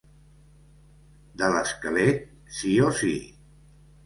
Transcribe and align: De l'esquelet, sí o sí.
De 1.41 1.49
l'esquelet, 1.57 2.25
sí 2.57 2.73
o 2.89 2.89
sí. 3.03 3.13